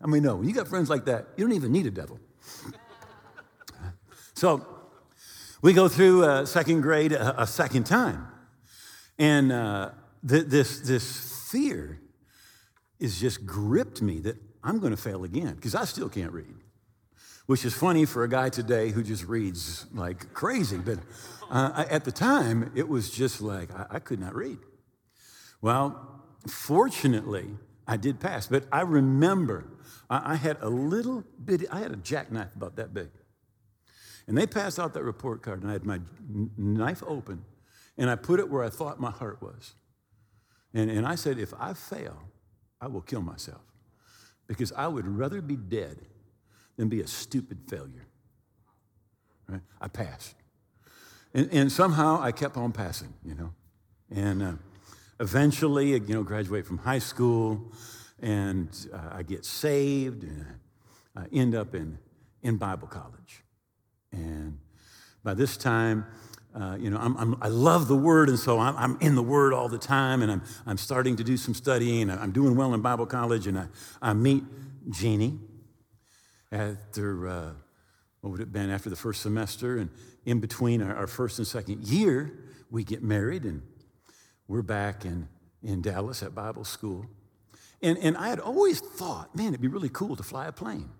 [0.00, 2.20] I mean, no, when you got friends like that, you don't even need a devil.
[4.34, 4.66] so
[5.62, 8.28] we go through uh, second grade a, a, second time.
[9.18, 9.90] And uh,
[10.28, 12.00] th- this, this fear
[13.00, 16.54] is just gripped me that I'm going to fail again because I still can't read.
[17.46, 20.78] Which is funny for a guy today who just reads like crazy.
[20.78, 20.98] But
[21.50, 24.58] uh, at the time, it was just like I, I could not read.
[25.62, 28.46] Well, fortunately, I did pass.
[28.46, 29.64] But I remember
[30.10, 33.10] I, I had a little bit, I had a jackknife about that big.
[34.26, 36.00] And they passed out that report card, and I had my
[36.56, 37.44] knife open,
[37.96, 39.74] and I put it where I thought my heart was.
[40.74, 42.18] And, and I said, if I fail,
[42.80, 43.62] I will kill myself
[44.46, 45.98] because I would rather be dead
[46.76, 48.06] than be a stupid failure.
[49.48, 49.62] Right?
[49.80, 50.34] I passed.
[51.32, 53.52] And, and somehow I kept on passing, you know.
[54.10, 54.52] And uh,
[55.20, 57.72] eventually, you know, graduate from high school,
[58.20, 60.46] and uh, I get saved, and
[61.14, 61.98] I end up in,
[62.42, 63.44] in Bible college.
[64.12, 64.58] And
[65.22, 66.06] by this time,
[66.54, 69.22] uh, you know, I'm, I'm, i love the Word, and so I'm, I'm, in the
[69.22, 72.10] Word all the time, and I'm, I'm starting to do some studying.
[72.10, 73.66] I'm doing well in Bible college, and I,
[74.00, 74.44] I meet
[74.90, 75.38] Jeannie
[76.50, 77.50] after, uh,
[78.20, 79.90] what would it have been, after the first semester, and
[80.24, 82.32] in between our, our first and second year,
[82.70, 83.62] we get married, and
[84.48, 85.28] we're back in,
[85.62, 87.06] in Dallas at Bible school.
[87.82, 90.90] And, and I had always thought, man, it'd be really cool to fly a plane.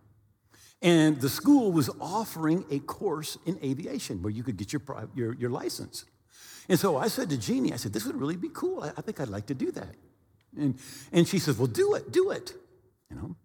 [0.83, 4.83] And the school was offering a course in aviation where you could get your,
[5.15, 6.05] your, your license.
[6.69, 8.83] And so I said to Jeannie, I said, this would really be cool.
[8.83, 9.95] I, I think I'd like to do that.
[10.57, 10.79] And,
[11.13, 12.53] and she says, well, do it, do it.
[13.11, 13.37] You know?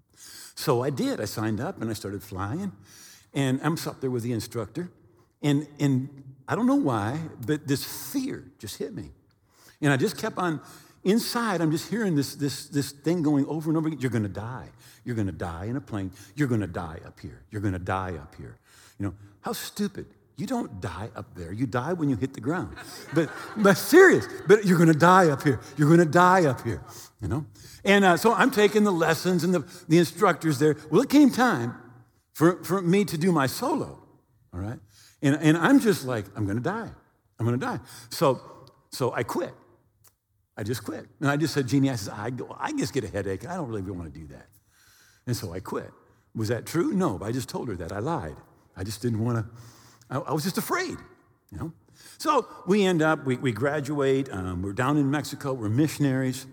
[0.56, 1.22] So I did.
[1.22, 2.72] I signed up and I started flying.
[3.34, 4.92] And I'm up there with the instructor.
[5.42, 9.12] And, and I don't know why, but this fear just hit me.
[9.82, 10.62] And I just kept on
[11.04, 14.00] inside, I'm just hearing this, this, this thing going over and over again.
[14.00, 14.70] You're going to die.
[15.04, 16.12] You're going to die in a plane.
[16.36, 17.42] You're going to die up here.
[17.50, 18.58] You're going to die up here.
[19.00, 20.06] You know, how stupid.
[20.38, 21.52] You don't die up there.
[21.52, 22.76] You die when you hit the ground.
[23.14, 24.28] But, but serious.
[24.48, 25.60] But you're going to die up here.
[25.78, 26.82] You're going to die up here.
[27.22, 27.46] You know?
[27.84, 30.78] And uh, so I'm taking the lessons and the, the instructors there.
[30.90, 31.76] Well, it came time
[32.34, 34.02] for, for me to do my solo.
[34.54, 34.80] All right?
[35.22, 36.90] And, and I'm just like, I'm going to die.
[37.40, 37.80] I'm going to die.
[38.10, 38.42] So,
[38.92, 39.54] so I quit.
[40.62, 41.08] I just quit.
[41.20, 43.48] And I just said, Jeannie, I said, I, I just get a headache.
[43.50, 44.46] I don't really want to do that.
[45.26, 45.90] And so I quit.
[46.36, 46.94] Was that true?
[46.94, 47.92] No, but I just told her that.
[47.92, 48.36] I lied.
[48.78, 49.46] I just didn't want to,
[50.12, 50.98] I, I was just afraid,
[51.52, 51.74] you know?
[52.20, 56.46] So we end up, we, we graduate, um, we're down in Mexico, we're missionaries.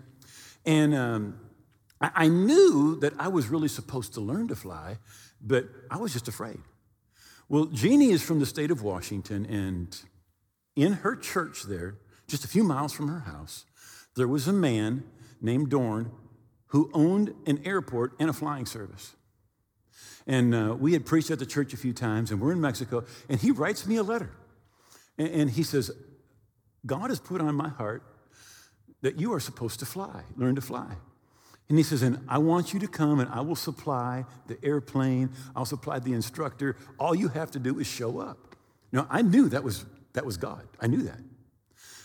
[0.64, 1.38] And um,
[2.00, 4.96] I, I knew that I was really supposed to learn to fly,
[5.38, 6.60] but I was just afraid.
[7.50, 9.94] Well, Jeannie is from the state of Washington, and
[10.76, 13.66] in her church there, just a few miles from her house,
[14.18, 15.04] there was a man
[15.40, 16.10] named Dorn
[16.66, 19.14] who owned an airport and a flying service.
[20.26, 23.04] And uh, we had preached at the church a few times, and we're in Mexico,
[23.30, 24.30] and he writes me a letter.
[25.16, 25.90] And, and he says,
[26.84, 28.02] God has put on my heart
[29.00, 30.96] that you are supposed to fly, learn to fly.
[31.68, 35.30] And he says, and I want you to come and I will supply the airplane,
[35.54, 36.76] I'll supply the instructor.
[36.98, 38.56] All you have to do is show up.
[38.90, 40.66] Now, I knew that was, that was God.
[40.80, 41.20] I knew that.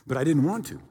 [0.06, 0.82] But I didn't want to,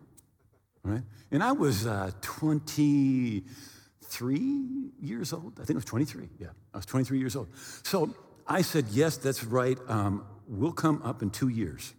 [0.84, 1.02] right?
[1.30, 4.64] And I was uh, 23
[5.00, 5.58] years old.
[5.60, 6.28] I think I was 23.
[6.38, 7.48] Yeah, I was 23 years old.
[7.82, 8.14] So
[8.46, 9.78] I said, yes, that's right.
[9.88, 11.94] Um, we'll come up in two years.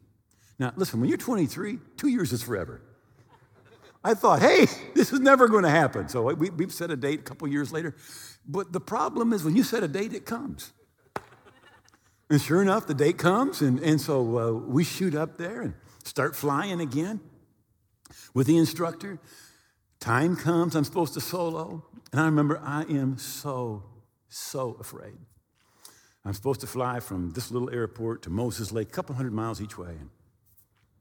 [0.59, 2.81] Now, listen, when you're 23, two years is forever.
[4.03, 6.09] I thought, hey, this is never going to happen.
[6.09, 7.95] So we, we've set a date a couple years later.
[8.45, 10.73] But the problem is when you set a date, it comes.
[12.29, 13.61] And sure enough, the date comes.
[13.61, 17.21] And, and so uh, we shoot up there and start flying again
[18.33, 19.19] with the instructor.
[19.99, 21.85] Time comes, I'm supposed to solo.
[22.11, 23.83] And I remember I am so,
[24.27, 25.17] so afraid.
[26.25, 29.61] I'm supposed to fly from this little airport to Moses Lake, a couple hundred miles
[29.61, 29.89] each way.
[29.89, 30.09] And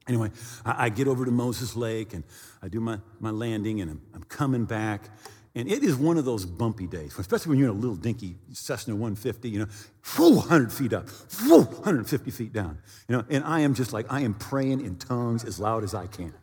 [0.07, 0.31] Anyway,
[0.65, 2.23] I, I, get over to Moses Lake and
[2.61, 5.09] I do my, my landing and I'm, I'm, coming back.
[5.55, 8.35] And it is one of those bumpy days, especially when you're in a little dinky
[8.51, 9.67] Cessna 150, you know,
[10.01, 12.79] 400 feet up, 450 feet down.
[13.07, 15.93] You know, and I am just like, I am praying in tongues as loud as
[15.93, 16.33] I can.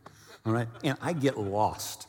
[0.44, 0.68] All right?
[0.82, 2.06] And I get lost.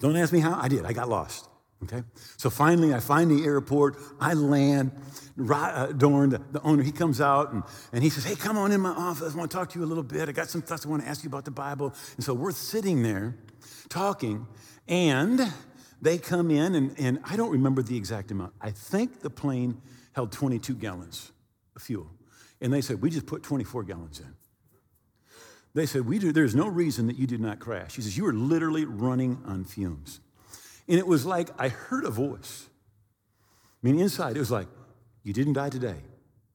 [0.00, 0.84] Don't ask me how, I did.
[0.84, 1.48] I got lost.
[1.84, 2.02] Okay?
[2.36, 3.96] So finally, I find the airport.
[4.20, 4.92] I land.
[5.38, 8.72] Uh, Dorn, the, the, owner, he comes out and, and he says, Hey, come on
[8.72, 9.34] in my office.
[9.34, 10.28] I want to talk to you a little bit.
[10.28, 11.94] I got some thoughts I want to ask you about the Bible.
[12.16, 13.36] And so we're sitting there
[13.88, 14.46] talking,
[14.88, 15.52] and
[16.00, 18.54] they come in, and, and I don't remember the exact amount.
[18.60, 19.80] I think the plane
[20.12, 21.32] held 22 gallons
[21.74, 22.10] of fuel.
[22.60, 24.34] And they said, We just put 24 gallons in.
[25.76, 27.96] They said, we do, There's no reason that you did not crash.
[27.96, 30.20] He says, You are literally running on fumes.
[30.88, 32.66] And it was like I heard a voice.
[33.84, 34.68] I mean, inside, it was like,
[35.22, 35.98] You didn't die today,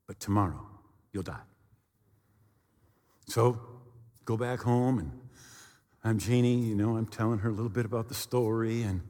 [0.08, 0.66] but tomorrow
[1.14, 1.44] you'll die.
[3.28, 3.62] So
[4.26, 5.12] go back home, and
[6.04, 8.82] I'm Jeannie, you know, I'm telling her a little bit about the story.
[8.82, 9.02] And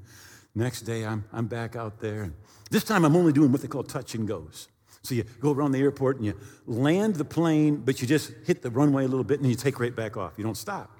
[0.53, 2.23] next day, I'm, I'm back out there.
[2.23, 2.33] And
[2.69, 4.67] this time, I'm only doing what they call touch and goes.
[5.03, 8.61] So you go around the airport and you land the plane, but you just hit
[8.61, 10.33] the runway a little bit and you take right back off.
[10.37, 10.95] You don't stop.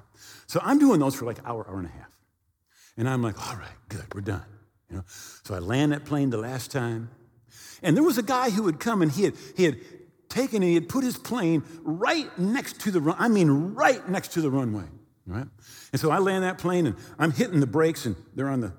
[0.47, 2.09] So I'm doing those for like an hour, hour and a half.
[2.97, 4.43] And I'm like, all right, good, we're done.
[4.89, 5.03] You know?
[5.07, 7.09] So I land that plane the last time.
[7.81, 9.77] And there was a guy who had come and he had, he had
[10.29, 14.07] taken and he had put his plane right next to the run, I mean right
[14.09, 14.85] next to the runway.
[15.27, 15.47] Right?
[15.91, 18.73] And so I land that plane and I'm hitting the brakes and they're on the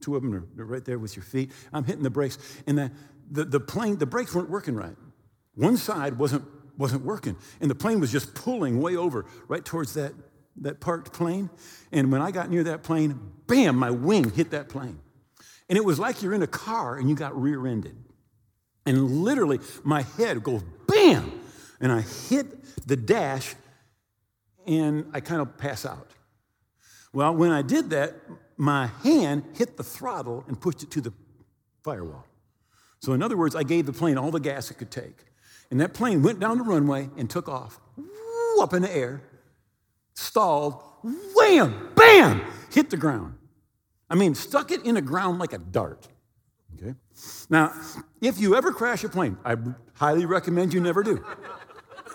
[0.00, 1.50] two of them are right there with your feet.
[1.72, 2.92] I'm hitting the brakes and the,
[3.30, 4.96] the, the plane, the brakes weren't working right.
[5.54, 6.44] One side wasn't
[6.78, 7.36] wasn't working.
[7.60, 10.12] And the plane was just pulling way over right towards that
[10.60, 11.50] that parked plane.
[11.92, 14.98] And when I got near that plane, bam, my wing hit that plane.
[15.68, 17.96] And it was like you're in a car and you got rear ended.
[18.86, 21.40] And literally, my head goes bam,
[21.80, 23.56] and I hit the dash
[24.66, 26.10] and I kind of pass out.
[27.12, 28.14] Well, when I did that,
[28.56, 31.12] my hand hit the throttle and pushed it to the
[31.82, 32.25] firewall.
[33.06, 35.26] So, in other words, I gave the plane all the gas it could take.
[35.70, 39.22] And that plane went down the runway and took off, woo, up in the air
[40.14, 40.82] stalled,
[41.36, 42.42] wham, bam,
[42.72, 43.34] hit the ground.
[44.10, 46.08] I mean, stuck it in the ground like a dart.
[46.74, 46.94] Okay?
[47.48, 47.72] Now,
[48.20, 49.54] if you ever crash a plane, I
[49.94, 51.24] highly recommend you never do.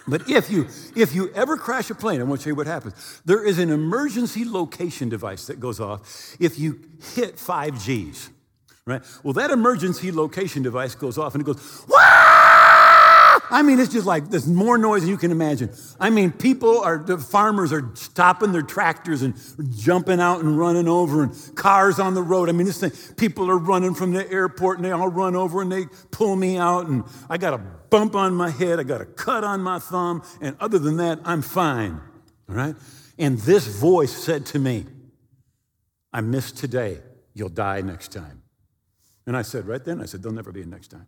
[0.09, 2.67] But if you if you ever crash a plane, I want to show you what
[2.67, 3.21] happens.
[3.23, 6.81] There is an emergency location device that goes off if you
[7.15, 8.29] hit five G's.
[8.91, 9.01] Right?
[9.23, 11.97] Well, that emergency location device goes off and it goes, Wah!
[13.53, 15.71] I mean, it's just like there's more noise than you can imagine.
[15.99, 19.35] I mean, people are, the farmers are stopping their tractors and
[19.77, 22.47] jumping out and running over, and cars on the road.
[22.47, 25.61] I mean, this thing, people are running from the airport and they all run over
[25.61, 29.01] and they pull me out, and I got a bump on my head, I got
[29.01, 31.99] a cut on my thumb, and other than that, I'm fine.
[32.49, 32.75] All right?
[33.17, 34.85] And this voice said to me,
[36.13, 36.99] I missed today,
[37.33, 38.40] you'll die next time.
[39.31, 41.07] And I said, right then, I said, there'll never be a next time.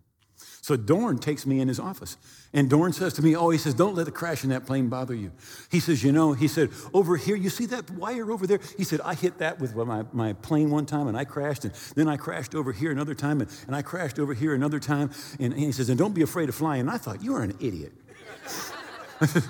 [0.62, 2.16] So Dorn takes me in his office.
[2.54, 4.88] And Dorn says to me, Oh, he says, don't let the crash in that plane
[4.88, 5.34] bother you.
[5.70, 8.62] He says, You know, he said, over here, you see that wire over there?
[8.78, 11.66] He said, I hit that with my, my plane one time and I crashed.
[11.66, 14.80] And then I crashed over here another time and, and I crashed over here another
[14.80, 15.12] time.
[15.38, 16.80] And, and he says, And don't be afraid of flying.
[16.80, 17.92] And I thought, You are an idiot.
[19.20, 19.42] I said,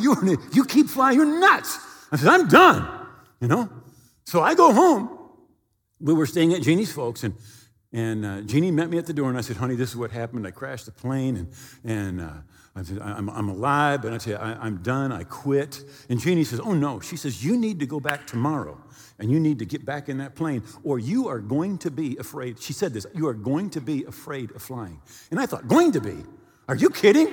[0.00, 1.78] you, are an, you keep flying, you're nuts.
[2.10, 3.06] I said, I'm done,
[3.38, 3.68] you know?
[4.24, 5.10] So I go home.
[6.00, 7.34] We were staying at Jeannie's folks, and
[7.96, 10.10] And uh, Jeannie met me at the door, and I said, honey, this is what
[10.10, 10.46] happened.
[10.46, 11.48] I crashed the plane, and,
[11.82, 12.30] and uh,
[12.76, 15.82] I said, I'm, I'm alive, but I said, I, am done, I quit.
[16.10, 17.00] And Jeannie says, oh no.
[17.00, 18.78] She says, you need to go back tomorrow,
[19.18, 22.18] and you need to get back in that plane, or you are going to be
[22.18, 22.60] afraid.
[22.60, 25.00] She said this, you are going to be afraid of flying.
[25.30, 26.22] And I thought, going to be?
[26.68, 27.32] Are you kidding?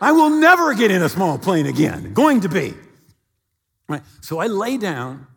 [0.00, 2.12] I will never get in a small plane again.
[2.12, 2.74] Going to be.
[3.88, 4.02] Right.
[4.20, 5.28] So I lay down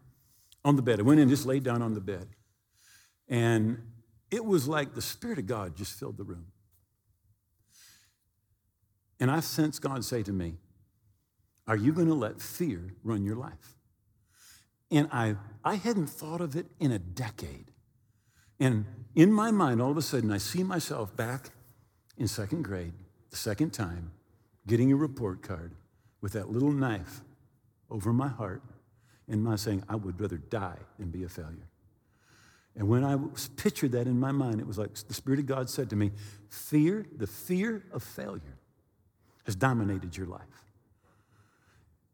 [0.65, 0.99] on the bed.
[0.99, 2.25] I went in, just laid down on the bed.
[3.27, 3.88] And
[4.31, 6.47] it was like the Spirit of God just filled the room.
[9.19, 10.55] And I sense God say to me,
[11.67, 13.75] Are you going to let fear run your life?
[14.91, 17.71] And I, I hadn't thought of it in a decade.
[18.59, 21.51] And in my mind, all of a sudden, I see myself back
[22.17, 22.93] in second grade,
[23.29, 24.11] the second time,
[24.67, 25.73] getting a report card
[26.21, 27.21] with that little knife
[27.89, 28.61] over my heart
[29.27, 31.68] and my saying, I would rather die than be a failure.
[32.79, 33.17] And when I
[33.57, 36.11] pictured that in my mind, it was like the Spirit of God said to me,
[36.47, 38.57] Fear, the fear of failure,
[39.43, 40.41] has dominated your life.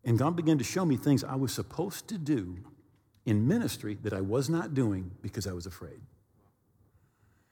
[0.03, 2.57] And God began to show me things I was supposed to do
[3.27, 6.01] in ministry that I was not doing because I was afraid.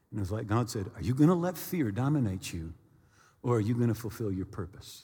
[0.10, 2.74] And it was like God said, Are you going to let fear dominate you,
[3.44, 5.04] or are you going to fulfill your purpose?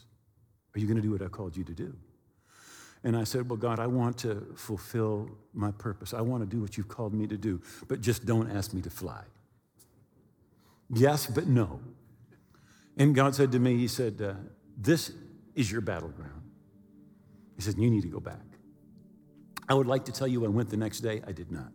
[0.76, 1.96] Are you going to do what I called you to do?
[3.04, 6.14] And I said, Well, God, I want to fulfill my purpose.
[6.14, 8.82] I want to do what you've called me to do, but just don't ask me
[8.82, 9.24] to fly.
[10.94, 11.80] Yes, but no.
[12.98, 14.34] And God said to me, He said, uh,
[14.78, 15.12] This
[15.56, 16.42] is your battleground.
[17.56, 18.42] He said, You need to go back.
[19.70, 21.22] I would like to tell you I went the next day.
[21.26, 21.72] I did not.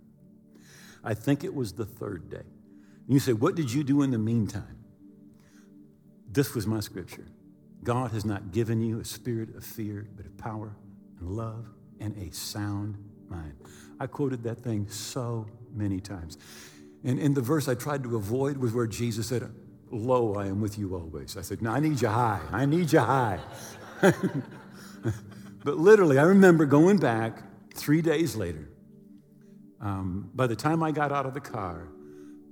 [1.02, 2.36] I think it was the third day.
[2.36, 4.84] And you say, What did you do in the meantime?
[6.30, 7.26] This was my scripture.
[7.82, 10.74] God has not given you a spirit of fear, but of power
[11.18, 11.66] and love
[12.00, 12.96] and a sound
[13.28, 13.54] mind.
[14.00, 16.38] I quoted that thing so many times.
[17.04, 19.50] And in the verse I tried to avoid was where Jesus said,
[19.90, 21.36] Lo, I am with you always.
[21.36, 22.40] I said, No, I need you high.
[22.50, 23.38] I need you high.
[25.64, 27.42] but literally, I remember going back
[27.74, 28.68] three days later.
[29.80, 31.88] Um, by the time I got out of the car,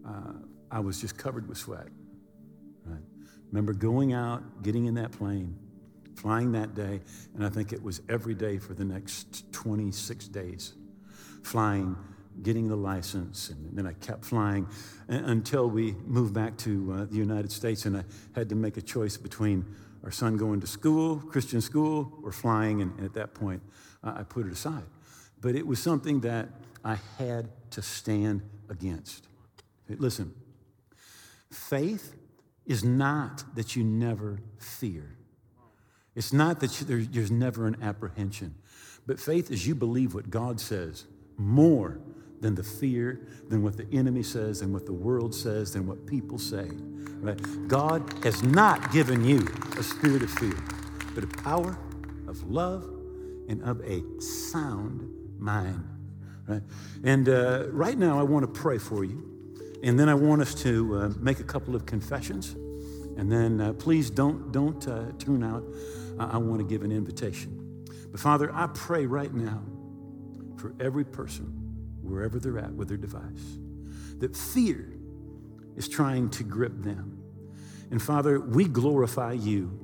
[0.07, 0.35] uh,
[0.70, 1.88] I was just covered with sweat.
[2.85, 3.01] Right?
[3.51, 5.59] Remember going out, getting in that plane,
[6.16, 7.01] flying that day,
[7.35, 10.75] and I think it was every day for the next 26 days,
[11.42, 11.96] flying,
[12.42, 14.66] getting the license, and then I kept flying
[15.09, 18.83] until we moved back to uh, the United States, and I had to make a
[18.83, 19.64] choice between
[20.05, 23.62] our son going to school, Christian school, or flying, and at that point,
[24.03, 24.85] I put it aside.
[25.40, 26.48] But it was something that
[26.85, 29.27] I had to stand against.
[29.88, 30.35] Listen,
[31.51, 32.16] faith
[32.66, 35.16] is not that you never fear.
[36.14, 38.55] It's not that there's never an apprehension,
[39.07, 41.07] but faith is you believe what God says
[41.38, 41.98] more
[42.40, 46.07] than the fear, than what the enemy says, than what the world says, than what
[46.07, 46.68] people say.
[47.20, 47.68] Right?
[47.68, 49.46] God has not given you
[49.79, 50.57] a spirit of fear,
[51.14, 51.79] but a power
[52.27, 52.85] of love
[53.48, 55.88] and of a sound mind.
[56.48, 56.62] Right?
[57.05, 59.29] And uh, right now, I want to pray for you.
[59.85, 62.55] And then I want us to uh, make a couple of confessions.
[63.16, 65.64] And then uh, please don't, don't uh, tune out.
[66.18, 67.85] I want to give an invitation.
[68.11, 69.62] But Father, I pray right now
[70.57, 71.46] for every person,
[72.03, 73.59] wherever they're at with their device,
[74.18, 74.92] that fear
[75.77, 77.22] is trying to grip them.
[77.90, 79.83] And Father, we glorify you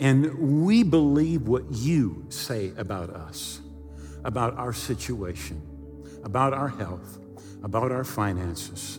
[0.00, 3.60] and we believe what you say about us,
[4.24, 5.62] about our situation,
[6.24, 7.18] about our health,
[7.62, 8.98] about our finances,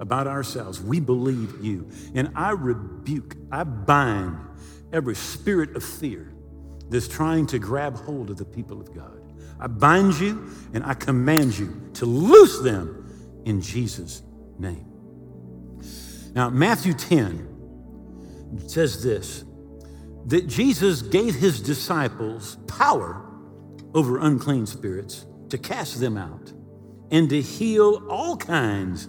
[0.00, 0.80] about ourselves.
[0.80, 1.88] We believe you.
[2.14, 4.38] And I rebuke, I bind
[4.92, 6.32] every spirit of fear
[6.88, 9.20] that's trying to grab hold of the people of God.
[9.58, 14.22] I bind you and I command you to loose them in Jesus'
[14.58, 14.86] name.
[16.34, 17.48] Now, Matthew 10
[18.66, 19.44] says this
[20.26, 23.26] that Jesus gave his disciples power
[23.94, 26.52] over unclean spirits to cast them out
[27.10, 29.08] and to heal all kinds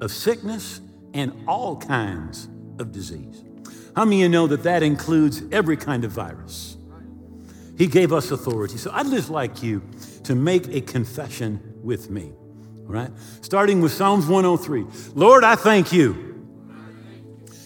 [0.00, 0.80] of sickness
[1.14, 2.48] and all kinds
[2.78, 3.44] of disease.
[3.98, 6.76] How many of you know that that includes every kind of virus?
[7.76, 8.78] He gave us authority.
[8.78, 9.82] So I'd just like you
[10.22, 12.30] to make a confession with me,
[12.86, 13.10] all right?
[13.40, 15.10] Starting with Psalms 103.
[15.16, 16.46] Lord, I thank you.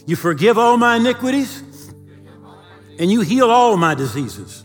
[0.07, 1.93] You forgive all my iniquities
[2.99, 4.64] and you heal all my diseases.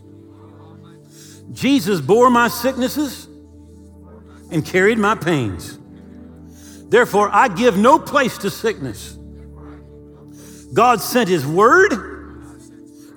[1.51, 3.25] Jesus bore my sicknesses
[4.51, 5.77] and carried my pains.
[6.87, 9.16] Therefore, I give no place to sickness
[10.73, 11.93] God sent his word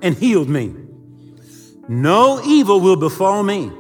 [0.03, 0.75] and healed me.
[1.89, 3.71] No evil will befall me,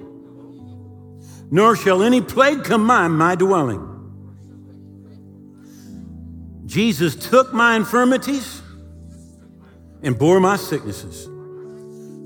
[1.50, 3.86] nor shall any plague come nigh my dwelling.
[6.66, 8.62] Jesus took my infirmities
[10.02, 11.28] and bore my sicknesses.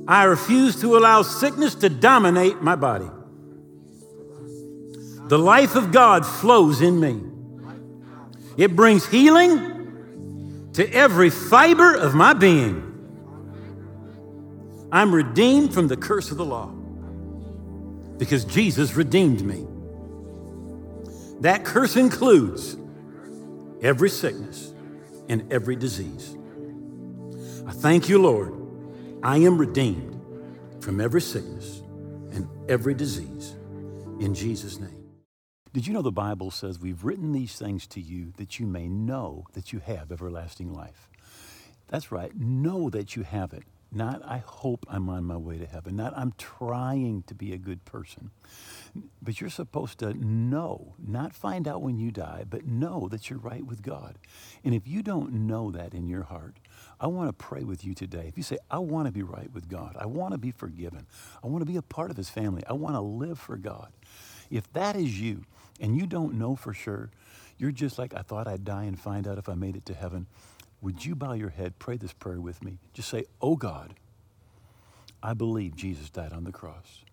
[0.07, 3.09] I refuse to allow sickness to dominate my body.
[5.29, 7.23] The life of God flows in me.
[8.59, 9.74] It brings healing
[10.75, 12.91] to every fiber of my being.
[14.93, 16.69] I'm redeemed from the curse of the law
[18.19, 19.67] because Jesus redeemed me.
[21.41, 22.77] That curse includes
[23.83, 24.73] every sickness
[25.29, 26.37] and every disease.
[27.67, 28.55] I thank you, Lord.
[29.23, 30.21] I am redeemed
[30.81, 31.83] from every sickness
[32.33, 33.55] and every disease
[34.21, 34.94] in Jesus' name.
[35.75, 38.87] Did you know the Bible says we've written these things to you that you may
[38.87, 41.09] know that you have everlasting life?
[41.89, 42.31] That's right.
[42.39, 43.65] Know that you have it.
[43.91, 45.97] Not, I hope I'm on my way to heaven.
[45.97, 48.31] Not, I'm trying to be a good person.
[49.21, 53.41] But you're supposed to know, not find out when you die, but know that you're
[53.41, 54.17] right with God.
[54.63, 56.55] And if you don't know that in your heart,
[57.01, 58.27] I want to pray with you today.
[58.29, 61.07] If you say, I want to be right with God, I want to be forgiven,
[61.43, 63.93] I want to be a part of His family, I want to live for God.
[64.51, 65.45] If that is you
[65.81, 67.11] and you don't know for sure,
[67.59, 69.95] you're just like, I thought I'd die and find out if I made it to
[69.95, 70.27] heaven.
[70.81, 72.79] Would you bow your head, pray this prayer with me?
[72.93, 73.95] Just say, Oh God,
[75.23, 77.05] I believe Jesus died on the cross.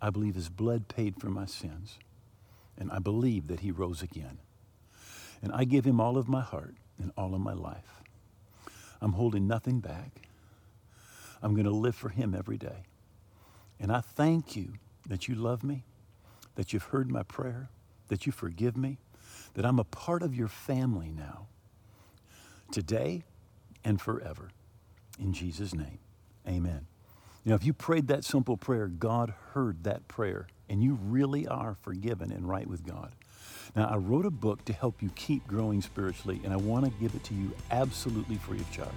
[0.00, 1.98] I believe his blood paid for my sins.
[2.78, 4.38] And I believe that he rose again.
[5.42, 8.00] And I give him all of my heart and all of my life.
[9.00, 10.10] I'm holding nothing back.
[11.42, 12.84] I'm going to live for him every day.
[13.80, 14.74] And I thank you
[15.08, 15.82] that you love me,
[16.54, 17.70] that you've heard my prayer,
[18.08, 18.98] that you forgive me,
[19.54, 21.46] that I'm a part of your family now
[22.70, 23.24] today
[23.84, 24.50] and forever.
[25.18, 25.98] In Jesus' name,
[26.48, 26.86] amen.
[27.44, 31.76] Now, if you prayed that simple prayer, God heard that prayer, and you really are
[31.82, 33.12] forgiven and right with God.
[33.74, 36.90] Now, I wrote a book to help you keep growing spiritually, and I want to
[37.00, 38.88] give it to you absolutely free of charge.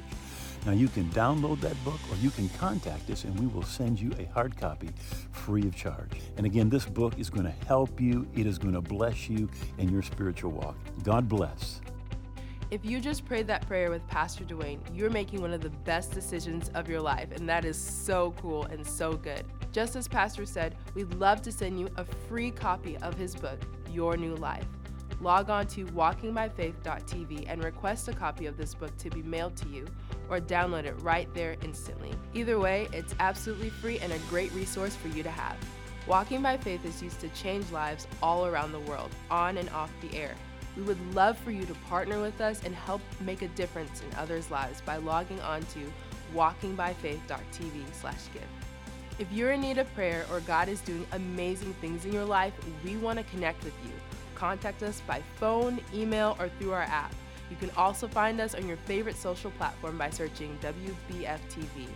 [0.65, 4.01] Now, you can download that book or you can contact us, and we will send
[4.01, 4.89] you a hard copy
[5.31, 6.09] free of charge.
[6.37, 9.47] And again, this book is going to help you, it is going to bless you
[9.77, 10.75] in your spiritual walk.
[11.03, 11.81] God bless.
[12.71, 16.11] If you just prayed that prayer with Pastor Duane, you're making one of the best
[16.11, 19.45] decisions of your life, and that is so cool and so good.
[19.71, 23.59] Just as Pastor said, we'd love to send you a free copy of his book,
[23.93, 24.65] Your New Life.
[25.21, 29.69] Log on to walkingbyfaith.tv and request a copy of this book to be mailed to
[29.69, 29.85] you
[30.29, 32.11] or download it right there instantly.
[32.33, 35.57] Either way, it's absolutely free and a great resource for you to have.
[36.07, 39.91] Walking by Faith is used to change lives all around the world, on and off
[40.01, 40.35] the air.
[40.77, 44.17] We would love for you to partner with us and help make a difference in
[44.17, 45.91] others' lives by logging on to
[46.35, 48.49] walkingbyfaith.tv/give.
[49.17, 52.53] If you're in need of prayer or God is doing amazing things in your life,
[52.83, 53.91] we want to connect with you.
[54.35, 57.13] Contact us by phone, email, or through our app.
[57.49, 61.87] You can also find us on your favorite social platform by searching WBFTV.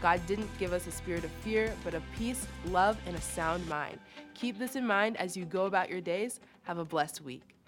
[0.00, 3.66] God didn't give us a spirit of fear, but of peace, love, and a sound
[3.68, 3.98] mind.
[4.34, 6.40] Keep this in mind as you go about your days.
[6.62, 7.59] Have a blessed week.